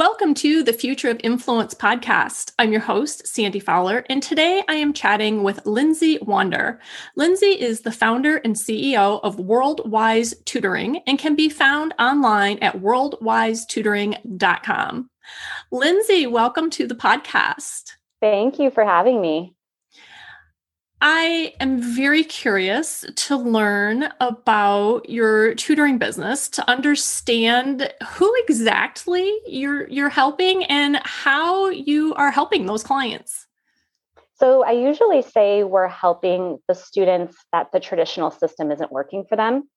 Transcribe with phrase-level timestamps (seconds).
[0.00, 2.52] Welcome to the Future of Influence podcast.
[2.58, 6.80] I'm your host, Sandy Fowler, and today I am chatting with Lindsey Wander.
[7.16, 12.80] Lindsey is the founder and CEO of WorldWise Tutoring and can be found online at
[12.80, 15.10] worldwisetutoring.com.
[15.70, 17.92] Lindsey, welcome to the podcast.
[18.22, 19.54] Thank you for having me.
[21.02, 29.88] I am very curious to learn about your tutoring business to understand who exactly you're
[29.88, 33.46] you're helping and how you are helping those clients.
[34.34, 39.36] So I usually say we're helping the students that the traditional system isn't working for
[39.36, 39.68] them,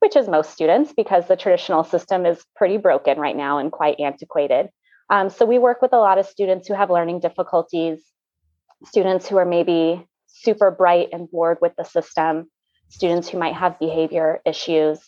[0.00, 4.00] which is most students because the traditional system is pretty broken right now and quite
[4.00, 4.68] antiquated.
[5.08, 8.02] Um, so we work with a lot of students who have learning difficulties,
[8.84, 10.06] students who are maybe
[10.40, 12.50] super bright and bored with the system,
[12.88, 15.00] students who might have behavior issues,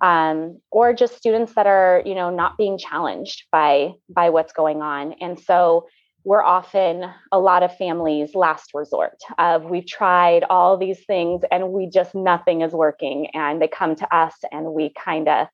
[0.00, 4.82] um, or just students that are, you know, not being challenged by by what's going
[4.82, 5.14] on.
[5.20, 5.86] And so
[6.26, 11.70] we're often a lot of families last resort of we've tried all these things and
[11.70, 15.46] we just nothing is working and they come to us and we kind of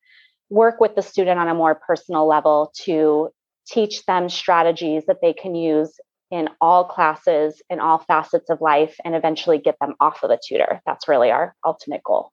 [0.49, 3.29] work with the student on a more personal level to
[3.67, 5.99] teach them strategies that they can use
[6.33, 10.39] in all classes in all facets of life and eventually get them off of the
[10.43, 10.81] tutor.
[10.83, 12.31] That's really our ultimate goal.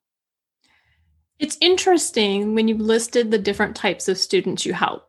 [1.37, 5.03] It's interesting when you listed the different types of students you help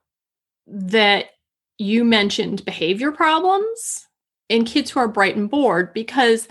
[0.66, 1.30] that
[1.78, 4.06] you mentioned behavior problems
[4.50, 6.46] and kids who are bright and bored because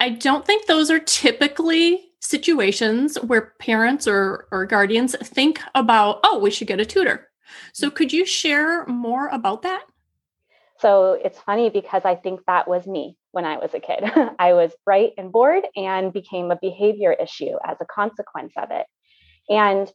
[0.00, 6.40] I don't think those are typically situations where parents or, or guardians think about, oh,
[6.40, 7.28] we should get a tutor.
[7.72, 7.96] So, mm-hmm.
[7.96, 9.84] could you share more about that?
[10.82, 14.02] So it's funny because I think that was me when I was a kid.
[14.38, 18.86] I was bright and bored and became a behavior issue as a consequence of it.
[19.48, 19.90] And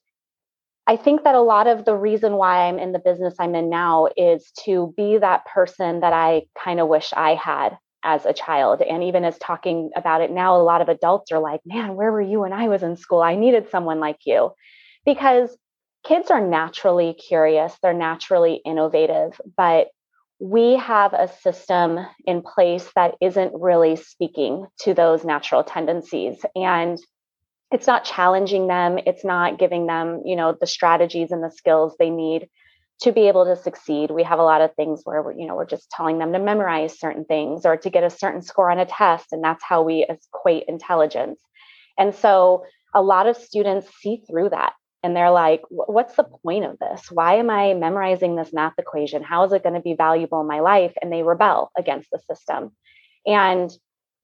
[0.88, 3.70] I think that a lot of the reason why I'm in the business I'm in
[3.70, 8.32] now is to be that person that I kind of wish I had as a
[8.32, 8.82] child.
[8.82, 12.14] And even as talking about it now, a lot of adults are like, man, where
[12.14, 13.22] were you when I was in school?
[13.22, 14.52] I needed someone like you.
[15.06, 15.58] Because
[16.06, 19.90] kids are naturally curious, they're naturally innovative, but
[20.40, 26.38] we have a system in place that isn't really speaking to those natural tendencies.
[26.56, 27.00] And
[27.72, 29.00] it's not challenging them.
[29.06, 32.48] It's not giving them you know the strategies and the skills they need
[33.02, 34.10] to be able to succeed.
[34.10, 36.40] We have a lot of things where we're you know we're just telling them to
[36.40, 39.82] memorize certain things or to get a certain score on a test and that's how
[39.82, 41.42] we equate intelligence.
[41.98, 44.74] And so a lot of students see through that
[45.08, 47.10] and they're like what's the point of this?
[47.10, 49.24] Why am i memorizing this math equation?
[49.24, 50.92] How is it going to be valuable in my life?
[51.02, 52.74] And they rebel against the system.
[53.26, 53.72] And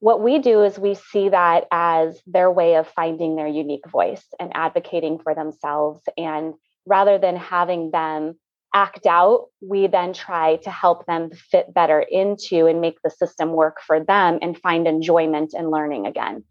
[0.01, 4.25] what we do is we see that as their way of finding their unique voice
[4.41, 6.01] and advocating for themselves.
[6.17, 6.55] And
[6.85, 8.38] rather than having them
[8.75, 13.51] act out we then try to help them fit better into and make the system
[13.51, 16.44] work for them and find enjoyment in learning again.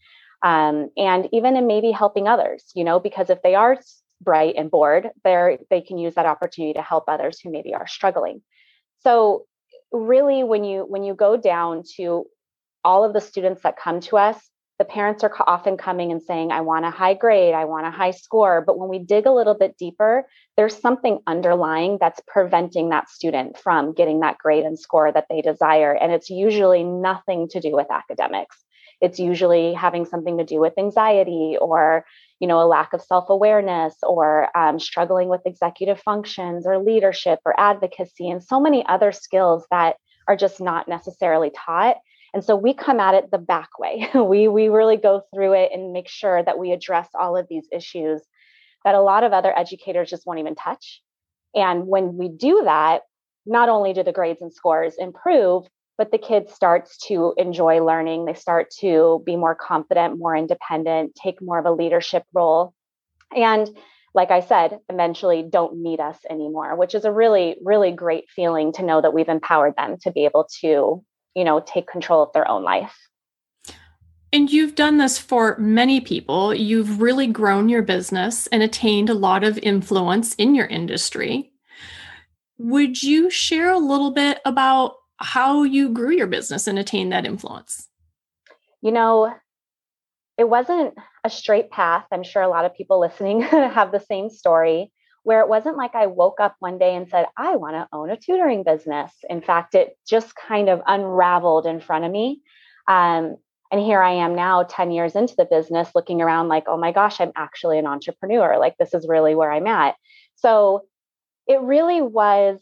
[0.42, 3.76] Um, and even in maybe helping others you know because if they are
[4.22, 7.86] bright and bored, they they can use that opportunity to help others who maybe are
[7.86, 8.42] struggling.
[9.00, 9.46] So
[9.90, 12.24] really when you when you go down to
[12.84, 14.38] all of the students that come to us,
[14.78, 17.90] the parents are often coming and saying, I want a high grade, I want a
[17.90, 18.64] high score.
[18.66, 23.58] But when we dig a little bit deeper, there's something underlying that's preventing that student
[23.58, 25.92] from getting that grade and score that they desire.
[25.92, 28.56] And it's usually nothing to do with academics.
[29.00, 32.04] It's usually having something to do with anxiety or
[32.42, 37.54] you know a lack of self-awareness or um, struggling with executive functions or leadership or
[37.58, 39.94] advocacy and so many other skills that
[40.26, 41.96] are just not necessarily taught.
[42.34, 44.08] And so we come at it the back way.
[44.14, 47.68] We we really go through it and make sure that we address all of these
[47.70, 48.20] issues
[48.84, 51.00] that a lot of other educators just won't even touch.
[51.54, 53.02] And when we do that
[53.46, 55.64] not only do the grades and scores improve
[55.98, 61.14] but the kid starts to enjoy learning they start to be more confident more independent
[61.14, 62.74] take more of a leadership role
[63.36, 63.70] and
[64.14, 68.72] like i said eventually don't need us anymore which is a really really great feeling
[68.72, 71.02] to know that we've empowered them to be able to
[71.34, 72.96] you know take control of their own life
[74.32, 76.54] and you've done this for many people.
[76.54, 81.52] You've really grown your business and attained a lot of influence in your industry.
[82.56, 87.26] Would you share a little bit about how you grew your business and attained that
[87.26, 87.88] influence?
[88.82, 89.32] you know,
[90.36, 92.04] it wasn't a straight path.
[92.12, 94.92] I'm sure a lot of people listening have the same story
[95.22, 98.10] where it wasn't like I woke up one day and said, I want to own
[98.10, 99.12] a tutoring business.
[99.30, 102.40] In fact, it just kind of unraveled in front of me.
[102.88, 103.36] Um,
[103.70, 106.90] and here I am now, 10 years into the business, looking around like, oh my
[106.90, 108.58] gosh, I'm actually an entrepreneur.
[108.58, 109.94] Like, this is really where I'm at.
[110.34, 110.82] So
[111.46, 112.58] it really was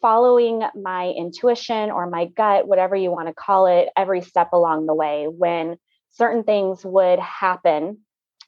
[0.00, 4.86] following my intuition or my gut, whatever you want to call it, every step along
[4.86, 5.76] the way when
[6.10, 7.98] certain things would happen,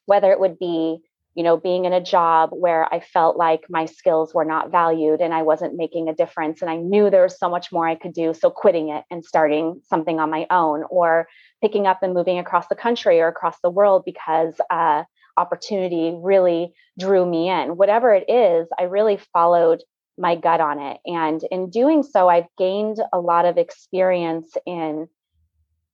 [0.06, 1.00] whether it would be
[1.35, 5.20] you know, being in a job where I felt like my skills were not valued
[5.20, 6.61] and I wasn't making a difference.
[6.61, 8.35] And I knew there was so much more I could do.
[8.35, 11.29] So quitting it and starting something on my own, or
[11.62, 15.05] picking up and moving across the country or across the world because uh,
[15.37, 17.76] opportunity really drew me in.
[17.76, 19.82] Whatever it is, I really followed
[20.20, 21.00] my gut on it.
[21.06, 25.08] And in doing so, I've gained a lot of experience in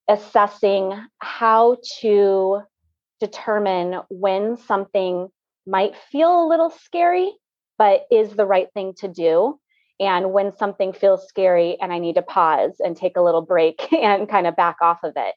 [0.08, 2.62] assessing how to
[3.20, 5.28] determine when something
[5.66, 7.32] might feel a little scary,
[7.78, 9.58] but is the right thing to do.
[9.98, 13.92] And when something feels scary and I need to pause and take a little break
[13.92, 15.34] and kind of back off of it.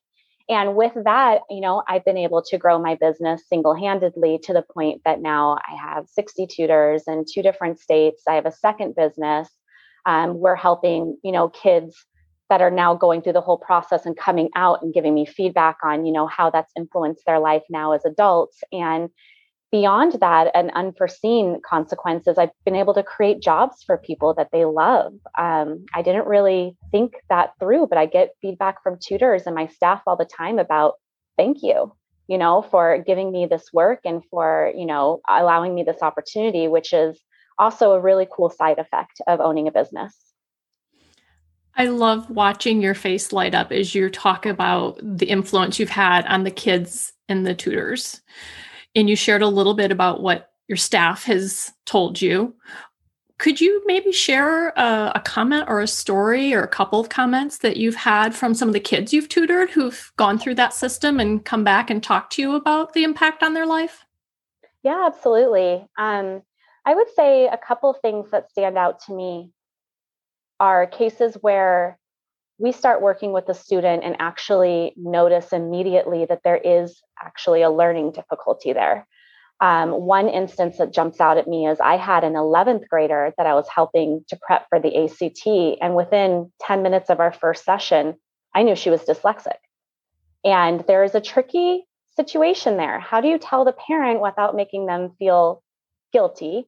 [0.50, 4.54] And with that, you know, I've been able to grow my business single handedly to
[4.54, 8.24] the point that now I have 60 tutors in two different states.
[8.28, 9.48] I have a second business.
[10.08, 11.96] Um, we're helping, you know, kids
[12.50, 15.78] that are now going through the whole process and coming out and giving me feedback
[15.84, 19.10] on you know how that's influenced their life now as adults and
[19.72, 24.66] beyond that and unforeseen consequences i've been able to create jobs for people that they
[24.66, 29.56] love um, i didn't really think that through but i get feedback from tutors and
[29.56, 30.94] my staff all the time about
[31.38, 31.94] thank you
[32.28, 36.68] you know for giving me this work and for you know allowing me this opportunity
[36.68, 37.20] which is
[37.58, 40.16] also a really cool side effect of owning a business
[41.76, 46.26] I love watching your face light up as you talk about the influence you've had
[46.26, 48.22] on the kids and the tutors.
[48.96, 52.56] And you shared a little bit about what your staff has told you.
[53.40, 57.60] Could you maybe share a, a, comment or a story or a couple of comments
[57.60, 61.20] that you've had from some of the kids you've tutored who've gone through that system
[61.20, 64.06] and come back and talk to you about the impact on their life?
[64.84, 65.86] Yeah, absolutely.
[65.98, 66.42] Um,
[66.86, 69.52] I would say a couple of things that stand out to me
[70.60, 71.98] are cases where
[72.60, 77.70] we start working with the student and actually notice immediately that there is actually a
[77.70, 79.08] learning difficulty there.
[79.62, 83.48] Um, one instance that jumps out at me is I had an 11th grader that
[83.48, 85.80] I was helping to prep for the ACT.
[85.82, 88.16] And within 10 minutes of our first session,
[88.54, 89.58] I knew she was dyslexic.
[90.44, 91.86] And there is a tricky
[92.16, 93.00] situation there.
[93.00, 95.64] How do you tell the parent without making them feel
[96.12, 96.68] guilty,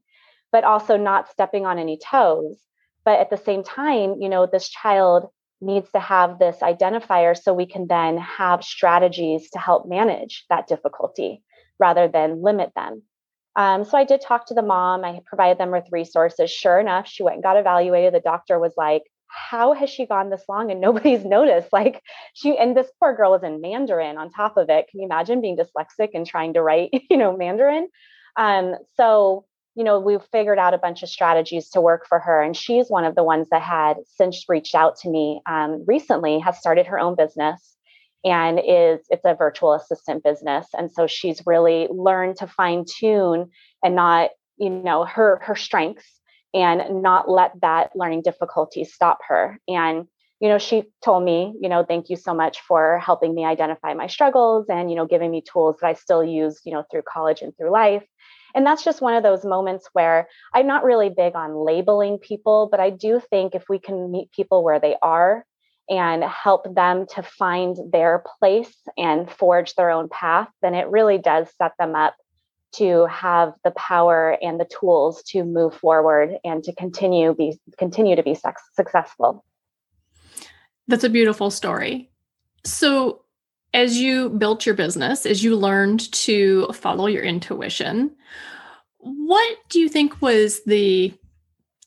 [0.51, 2.57] but also not stepping on any toes?
[3.03, 5.29] But at the same time, you know, this child
[5.61, 10.67] needs to have this identifier so we can then have strategies to help manage that
[10.67, 11.43] difficulty
[11.79, 13.03] rather than limit them.
[13.55, 15.03] Um, so I did talk to the mom.
[15.03, 16.49] I provided them with resources.
[16.49, 18.13] Sure enough, she went and got evaluated.
[18.13, 21.71] The doctor was like, how has she gone this long and nobody's noticed?
[21.71, 22.01] Like
[22.33, 24.87] she and this poor girl was in Mandarin on top of it.
[24.89, 27.87] Can you imagine being dyslexic and trying to write, you know, Mandarin?
[28.37, 32.41] Um, so you know, we've figured out a bunch of strategies to work for her.
[32.41, 36.39] And she's one of the ones that had since reached out to me um, recently,
[36.39, 37.75] has started her own business
[38.23, 40.67] and is it's a virtual assistant business.
[40.77, 43.49] And so she's really learned to fine tune
[43.83, 46.19] and not, you know, her her strengths
[46.53, 49.57] and not let that learning difficulty stop her.
[49.67, 50.07] And
[50.41, 53.93] you know, she told me, you know, thank you so much for helping me identify
[53.93, 57.03] my struggles and, you know, giving me tools that I still use, you know, through
[57.03, 58.03] college and through life.
[58.55, 62.67] And that's just one of those moments where I'm not really big on labeling people,
[62.69, 65.45] but I do think if we can meet people where they are
[65.89, 71.17] and help them to find their place and forge their own path, then it really
[71.17, 72.15] does set them up
[72.73, 78.15] to have the power and the tools to move forward and to continue be continue
[78.15, 78.37] to be
[78.75, 79.43] successful.
[80.87, 82.09] That's a beautiful story.
[82.65, 83.23] So
[83.73, 88.11] as you built your business, as you learned to follow your intuition,
[88.97, 91.13] what do you think was the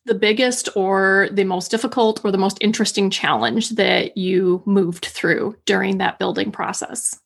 [0.07, 5.57] the biggest or the most difficult or the most interesting challenge that you moved through
[5.65, 7.19] during that building process?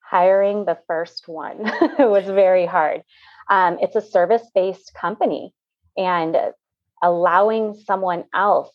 [0.00, 1.58] Hiring the first one
[1.98, 3.02] was very hard.
[3.50, 5.52] Um, it's a service based company,
[5.96, 6.36] and
[7.02, 8.70] allowing someone else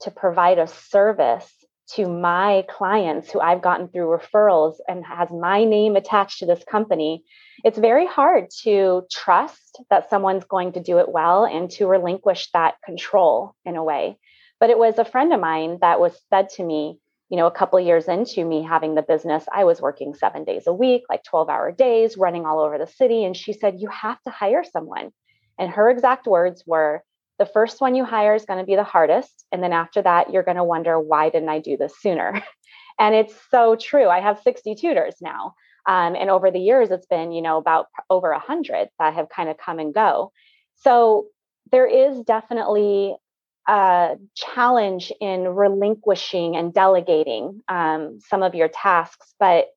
[0.00, 1.52] to provide a service
[1.94, 6.62] to my clients who I've gotten through referrals and has my name attached to this
[6.64, 7.24] company,
[7.64, 12.50] it's very hard to trust that someone's going to do it well and to relinquish
[12.52, 14.18] that control in a way.
[14.60, 16.98] But it was a friend of mine that was said to me,
[17.30, 20.66] you know, a couple years into me having the business, I was working seven days
[20.66, 23.24] a week, like 12 hour days, running all over the city.
[23.24, 25.10] And she said, You have to hire someone.
[25.58, 27.02] And her exact words were,
[27.38, 29.44] The first one you hire is going to be the hardest.
[29.52, 32.42] And then after that, you're going to wonder, Why didn't I do this sooner?
[32.98, 34.08] and it's so true.
[34.08, 35.54] I have 60 tutors now.
[35.86, 39.48] Um, and over the years, it's been, you know, about over 100 that have kind
[39.48, 40.32] of come and go.
[40.76, 41.26] So
[41.72, 43.16] there is definitely
[43.68, 49.34] a challenge in relinquishing and delegating um, some of your tasks.
[49.38, 49.68] But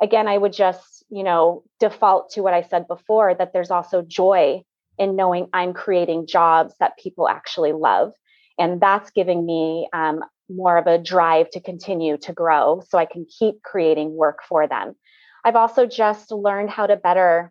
[0.00, 4.02] again, I would just, you know, default to what I said before that there's also
[4.02, 4.62] joy
[5.00, 8.12] in knowing I'm creating jobs that people actually love.
[8.58, 13.06] And that's giving me um, more of a drive to continue to grow so I
[13.06, 14.94] can keep creating work for them.
[15.42, 17.50] I've also just learned how to better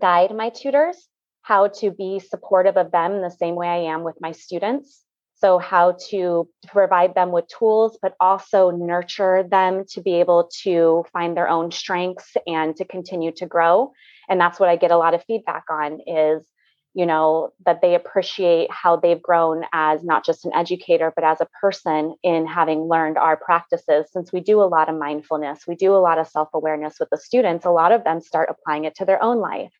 [0.00, 1.08] guide my tutors,
[1.42, 5.02] how to be supportive of them the same way I am with my students.
[5.38, 11.04] So, how to provide them with tools, but also nurture them to be able to
[11.12, 13.92] find their own strengths and to continue to grow.
[14.30, 16.50] And that's what I get a lot of feedback on is
[16.96, 21.42] you know that they appreciate how they've grown as not just an educator but as
[21.42, 24.06] a person in having learned our practices.
[24.10, 27.18] Since we do a lot of mindfulness we do a lot of self-awareness with the
[27.18, 29.74] students a lot of them start applying it to their own life.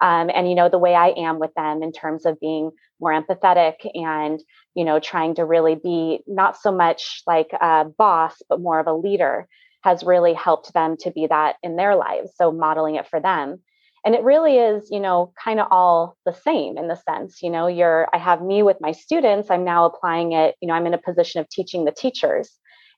[0.00, 3.12] Um, and you know the way i am with them in terms of being more
[3.12, 4.40] empathetic and
[4.74, 8.86] you know trying to really be not so much like a boss but more of
[8.86, 9.48] a leader
[9.82, 12.30] has really helped them to be that in their lives.
[12.36, 13.60] So modeling it for them
[14.04, 17.50] and it really is you know kind of all the same in the sense you
[17.50, 20.86] know you're i have me with my students i'm now applying it you know i'm
[20.86, 22.50] in a position of teaching the teachers.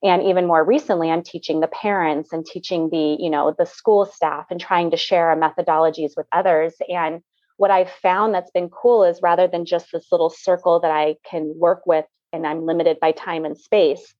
[0.04, 4.04] And even more recently i'm teaching the parents and teaching the you know the school
[4.04, 6.74] staff and trying to share our methodologies with others.
[6.88, 7.22] And
[7.56, 11.14] what i've found that's been cool is rather than just this little circle that i
[11.24, 14.14] can work with and i'm limited by time and space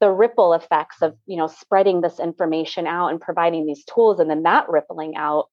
[0.00, 4.30] the ripple effects of you know spreading this information out and providing these tools and
[4.30, 5.46] then that rippling out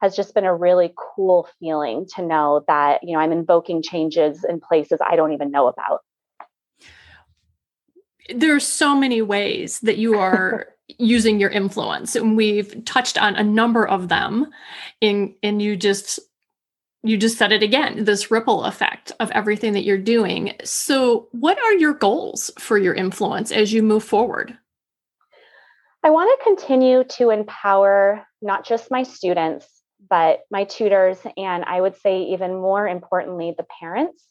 [0.00, 4.44] has just been a really cool feeling to know that you know i'm invoking changes
[4.48, 6.00] in places i don't even know about.
[8.34, 13.34] There are so many ways that you are using your influence and we've touched on
[13.34, 14.46] a number of them
[15.00, 16.20] in and you just
[17.02, 20.54] you just said it again this ripple effect of everything that you're doing.
[20.64, 24.56] So what are your goals for your influence as you move forward?
[26.02, 29.75] I want to continue to empower not just my students
[30.08, 34.22] but my tutors, and I would say even more importantly, the parents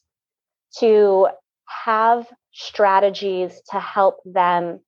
[0.80, 1.28] to
[1.68, 4.80] have strategies to help them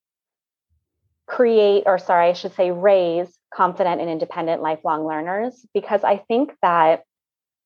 [1.27, 5.65] create, or sorry, I should say, raise confident and independent lifelong learners.
[5.73, 7.03] Because I think that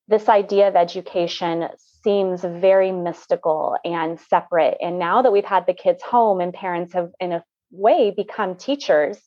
[0.08, 1.68] this idea of education
[2.04, 4.78] seems very mystical and separate.
[4.82, 8.56] And now that we've had the kids home and parents have, in a way, become
[8.56, 9.20] teachers,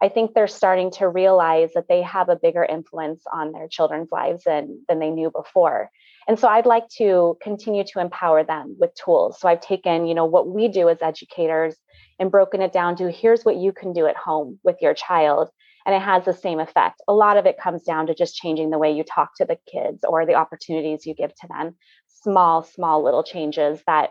[0.00, 4.12] I think they're starting to realize that they have a bigger influence on their children's
[4.12, 5.90] lives than, than they knew before.
[6.28, 9.40] And so I'd like to continue to empower them with tools.
[9.40, 11.74] So I've taken, you know, what we do as educators
[12.18, 15.48] and broken it down to here's what you can do at home with your child.
[15.86, 17.00] And it has the same effect.
[17.08, 19.58] A lot of it comes down to just changing the way you talk to the
[19.72, 21.76] kids or the opportunities you give to them.
[22.08, 24.10] Small, small little changes that,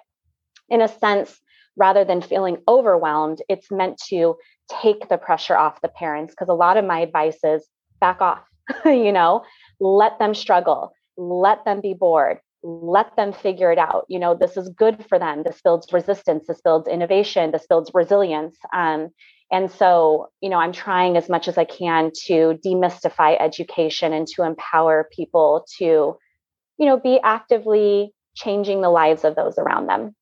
[0.69, 1.39] in a sense,
[1.77, 4.35] rather than feeling overwhelmed, it's meant to
[4.81, 7.67] take the pressure off the parents because a lot of my advice is
[8.01, 8.43] back off,
[8.85, 9.43] you know,
[9.79, 14.05] let them struggle, let them be bored, let them figure it out.
[14.09, 15.43] You know, this is good for them.
[15.43, 18.57] This builds resistance, this builds innovation, this builds resilience.
[18.73, 19.09] Um,
[19.51, 24.27] and so, you know, I'm trying as much as I can to demystify education and
[24.35, 30.15] to empower people to, you know, be actively changing the lives of those around them.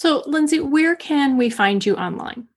[0.00, 2.48] So, Lindsey, where can we find you online?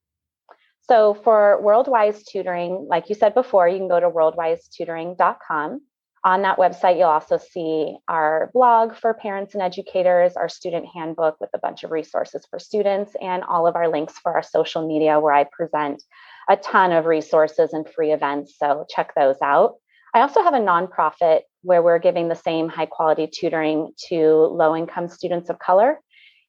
[0.84, 5.82] So for WorldWise Tutoring, like you said before, you can go to worldwisetutoring.com.
[6.24, 11.36] On that website, you'll also see our blog for parents and educators, our student handbook
[11.42, 14.88] with a bunch of resources for students, and all of our links for our social
[14.88, 16.02] media where I present
[16.50, 18.56] a ton of resources and free events.
[18.58, 19.74] So check those out.
[20.14, 24.78] I also have a nonprofit where we're giving the same high quality tutoring to low
[24.78, 26.00] income students of color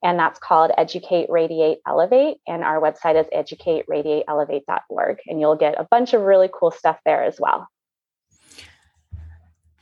[0.04, 2.36] and that's called Educate, Radiate, Elevate.
[2.46, 5.18] And our website is educateradiateelevate.org.
[5.26, 7.66] And you'll get a bunch of really cool stuff there as well.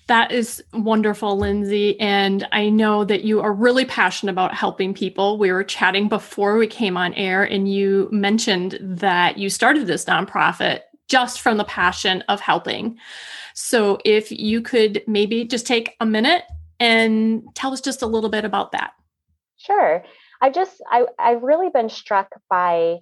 [0.07, 1.99] That is wonderful, Lindsey.
[1.99, 5.39] And I know that you are really passionate about helping people.
[5.39, 10.05] We were chatting before we came on air, and you mentioned that you started this
[10.05, 12.99] nonprofit just from the passion of helping.
[13.55, 16.43] So, if you could maybe just take a minute
[16.79, 18.93] and tell us just a little bit about that.
[19.63, 20.05] Sure.
[20.41, 22.99] I've just I I've really been struck by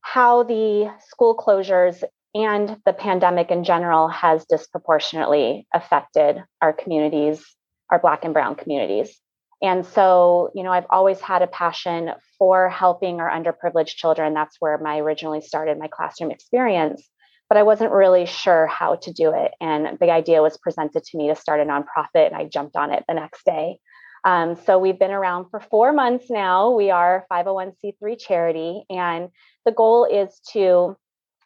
[0.00, 2.02] how the school closures
[2.34, 7.44] and the pandemic in general has disproportionately affected our communities,
[7.90, 9.16] our Black and Brown communities.
[9.62, 14.34] And so, you know, I've always had a passion for helping our underprivileged children.
[14.34, 17.08] That's where my originally started my classroom experience,
[17.48, 19.52] but I wasn't really sure how to do it.
[19.60, 22.92] And the idea was presented to me to start a nonprofit, and I jumped on
[22.92, 23.78] it the next day.
[24.24, 26.70] Um, so we've been around for four months now.
[26.70, 29.30] We are 501c3 charity, and
[29.64, 30.96] the goal is to,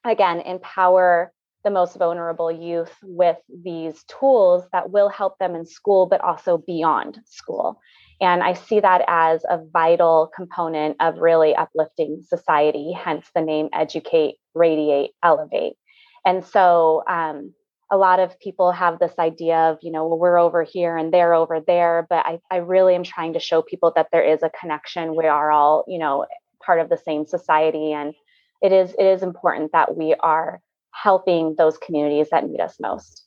[0.04, 1.32] again, empower
[1.64, 6.58] the most vulnerable youth with these tools that will help them in school, but also
[6.58, 7.80] beyond school.
[8.20, 13.68] And I see that as a vital component of really uplifting society, hence the name
[13.72, 15.74] Educate, Radiate, Elevate.
[16.24, 17.52] And so um,
[17.90, 21.12] a lot of people have this idea of, you know, well, we're over here and
[21.12, 22.06] they're over there.
[22.08, 25.14] But I, I really am trying to show people that there is a connection.
[25.14, 26.26] We are all, you know,
[26.64, 27.92] part of the same society.
[27.92, 28.14] And
[28.62, 33.24] it is it is important that we are helping those communities that need us most.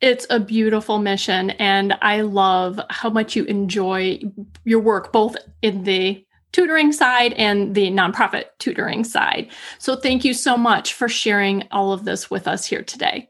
[0.00, 4.20] It's a beautiful mission, and I love how much you enjoy
[4.64, 6.24] your work, both in the
[6.58, 9.48] tutoring side and the nonprofit tutoring side.
[9.78, 13.28] So, thank you so much for sharing all of this with us here today.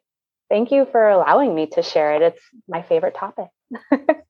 [0.49, 2.23] Thank you for allowing me to share it.
[2.23, 3.49] It's my favorite topic.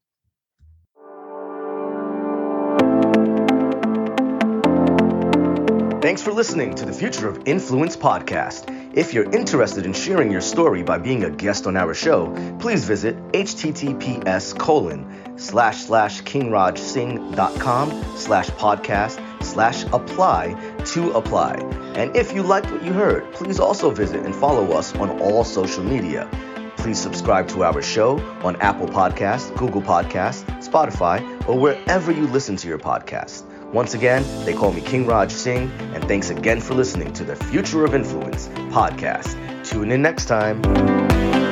[6.00, 8.74] Thanks for listening to the Future of Influence podcast.
[8.96, 12.84] If you're interested in sharing your story by being a guest on our show, please
[12.84, 15.06] visit https colon
[15.38, 20.54] slash slash kingrajsingh.com slash podcast slash apply
[20.86, 21.54] to apply.
[21.94, 25.44] And if you liked what you heard, please also visit and follow us on all
[25.44, 26.28] social media.
[26.76, 32.56] Please subscribe to our show on Apple Podcasts, Google Podcasts, Spotify, or wherever you listen
[32.56, 33.44] to your podcast.
[33.72, 37.36] Once again, they call me King Raj Singh, and thanks again for listening to the
[37.36, 39.36] Future of Influence podcast.
[39.68, 41.47] Tune in next time.